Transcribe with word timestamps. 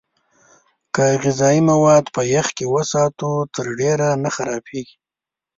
که 0.95 1.03
غذايي 1.23 1.61
مواد 1.71 2.05
په 2.15 2.21
يخ 2.33 2.47
کې 2.57 2.65
وساتو، 2.73 3.31
تر 3.55 3.65
ډېره 3.79 4.09
نه 4.23 4.29
خرابېږي. 4.35 4.95